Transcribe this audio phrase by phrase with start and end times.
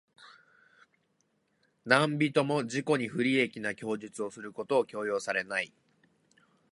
[1.85, 5.71] 何人（なんびと）も自己に不利益な供述をすることを強要されない。